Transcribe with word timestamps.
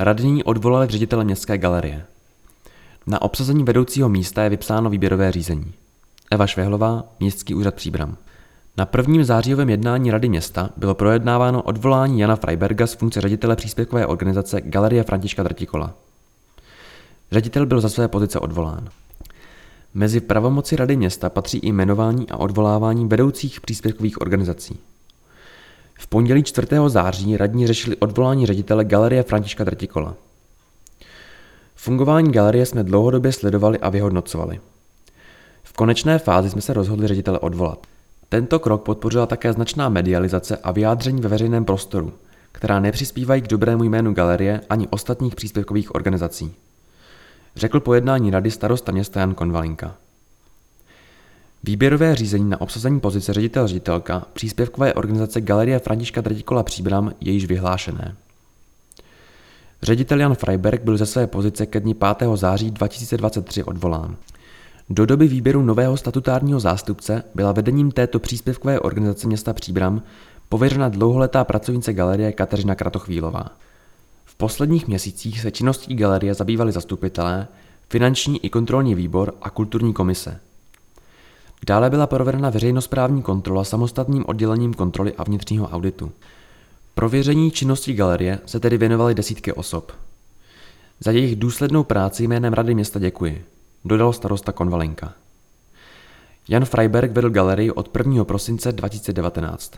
Radní 0.00 0.44
odvolali 0.44 0.86
ředitele 0.86 1.24
městské 1.24 1.58
galerie. 1.58 2.04
Na 3.06 3.22
obsazení 3.22 3.64
vedoucího 3.64 4.08
místa 4.08 4.42
je 4.42 4.50
vypsáno 4.50 4.90
výběrové 4.90 5.32
řízení. 5.32 5.72
Eva 6.30 6.46
Švehlová, 6.46 7.04
Městský 7.20 7.54
úřad 7.54 7.74
Příbram. 7.74 8.16
Na 8.76 8.86
prvním 8.86 9.24
zářijovém 9.24 9.70
jednání 9.70 10.10
Rady 10.10 10.28
města 10.28 10.70
bylo 10.76 10.94
projednáváno 10.94 11.62
odvolání 11.62 12.20
Jana 12.20 12.36
Freiberga 12.36 12.86
z 12.86 12.94
funkce 12.94 13.20
ředitele 13.20 13.56
příspěvkové 13.56 14.06
organizace 14.06 14.60
Galerie 14.60 15.04
Františka 15.04 15.42
Drtikola. 15.42 15.94
Ředitel 17.32 17.66
byl 17.66 17.80
za 17.80 17.88
své 17.88 18.08
pozice 18.08 18.38
odvolán. 18.38 18.88
Mezi 19.94 20.20
pravomoci 20.20 20.76
Rady 20.76 20.96
města 20.96 21.30
patří 21.30 21.58
i 21.58 21.68
jmenování 21.68 22.30
a 22.30 22.36
odvolávání 22.36 23.08
vedoucích 23.08 23.60
příspěvkových 23.60 24.20
organizací. 24.20 24.78
V 26.00 26.06
pondělí 26.06 26.42
4. 26.42 26.66
září 26.86 27.36
radní 27.36 27.66
řešili 27.66 27.96
odvolání 27.96 28.46
ředitele 28.46 28.84
Galerie 28.84 29.22
Františka 29.22 29.64
Drtikola. 29.64 30.14
Fungování 31.74 32.32
galerie 32.32 32.66
jsme 32.66 32.84
dlouhodobě 32.84 33.32
sledovali 33.32 33.78
a 33.78 33.88
vyhodnocovali. 33.88 34.60
V 35.62 35.72
konečné 35.72 36.18
fázi 36.18 36.50
jsme 36.50 36.60
se 36.60 36.72
rozhodli 36.72 37.08
ředitele 37.08 37.38
odvolat. 37.38 37.86
Tento 38.28 38.58
krok 38.58 38.82
podpořila 38.82 39.26
také 39.26 39.52
značná 39.52 39.88
medializace 39.88 40.56
a 40.56 40.72
vyjádření 40.72 41.20
ve 41.20 41.28
veřejném 41.28 41.64
prostoru, 41.64 42.12
která 42.52 42.80
nepřispívají 42.80 43.42
k 43.42 43.48
dobrému 43.48 43.84
jménu 43.84 44.14
galerie 44.14 44.60
ani 44.70 44.88
ostatních 44.88 45.34
příspěvkových 45.34 45.94
organizací. 45.94 46.54
Řekl 47.56 47.80
po 47.80 47.94
jednání 47.94 48.30
rady 48.30 48.50
starosta 48.50 48.92
města 48.92 49.20
Jan 49.20 49.34
Konvalinka. 49.34 49.94
Výběrové 51.68 52.14
řízení 52.14 52.50
na 52.50 52.60
obsazení 52.60 53.00
pozice 53.00 53.32
ředitel 53.32 53.68
ředitelka 53.68 54.26
příspěvkové 54.32 54.94
organizace 54.94 55.40
Galerie 55.40 55.78
Františka 55.78 56.20
Drtikola 56.20 56.62
Příbram 56.62 57.12
je 57.20 57.32
již 57.32 57.46
vyhlášené. 57.46 58.16
Ředitel 59.82 60.20
Jan 60.20 60.34
Freiberg 60.34 60.82
byl 60.82 60.96
ze 60.96 61.06
své 61.06 61.26
pozice 61.26 61.66
ke 61.66 61.80
dni 61.80 61.94
5. 61.94 62.28
září 62.34 62.70
2023 62.70 63.64
odvolán. 63.64 64.16
Do 64.90 65.06
doby 65.06 65.28
výběru 65.28 65.62
nového 65.62 65.96
statutárního 65.96 66.60
zástupce 66.60 67.22
byla 67.34 67.52
vedením 67.52 67.90
této 67.90 68.18
příspěvkové 68.18 68.80
organizace 68.80 69.26
města 69.26 69.52
Příbram 69.52 70.02
pověřena 70.48 70.88
dlouholetá 70.88 71.44
pracovnice 71.44 71.92
galerie 71.92 72.32
Kateřina 72.32 72.74
Kratochvílová. 72.74 73.46
V 74.24 74.34
posledních 74.34 74.88
měsících 74.88 75.40
se 75.40 75.50
činností 75.50 75.94
galerie 75.94 76.34
zabývali 76.34 76.72
zastupitelé, 76.72 77.48
finanční 77.88 78.44
i 78.44 78.50
kontrolní 78.50 78.94
výbor 78.94 79.34
a 79.42 79.50
kulturní 79.50 79.92
komise. 79.92 80.40
Dále 81.66 81.90
byla 81.90 82.06
provedena 82.06 82.50
veřejnosprávní 82.50 83.22
kontrola 83.22 83.64
samostatným 83.64 84.24
oddělením 84.26 84.74
kontroly 84.74 85.14
a 85.18 85.24
vnitřního 85.24 85.68
auditu. 85.68 86.12
Prověření 86.94 87.50
činnosti 87.50 87.94
galerie 87.94 88.38
se 88.46 88.60
tedy 88.60 88.78
věnovaly 88.78 89.14
desítky 89.14 89.52
osob. 89.52 89.92
Za 91.00 91.10
jejich 91.10 91.36
důslednou 91.36 91.84
práci 91.84 92.22
jménem 92.22 92.52
Rady 92.52 92.74
města 92.74 92.98
děkuji 92.98 93.44
dodal 93.84 94.12
starosta 94.12 94.52
Konvalenka. 94.52 95.12
Jan 96.48 96.64
Freiberg 96.64 97.12
vedl 97.12 97.30
galerii 97.30 97.70
od 97.70 97.96
1. 97.96 98.24
prosince 98.24 98.72
2019. 98.72 99.72